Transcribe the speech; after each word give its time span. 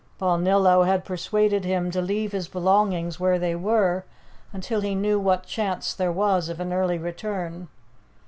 Balnillo 0.19 0.83
had 0.87 1.05
persuaded 1.05 1.63
him 1.63 1.91
to 1.91 2.01
leave 2.01 2.31
his 2.31 2.47
belongings 2.47 3.19
where 3.19 3.37
they 3.37 3.53
were 3.53 4.03
until 4.51 4.81
he 4.81 4.95
knew 4.95 5.19
what 5.19 5.43
chance 5.45 5.93
there 5.93 6.11
was 6.11 6.49
of 6.49 6.59
an 6.59 6.73
early 6.73 6.97
return. 6.97 7.67